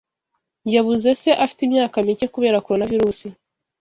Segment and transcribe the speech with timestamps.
[0.73, 3.19] Yabuze se afite imyaka mike kubera Coronavirus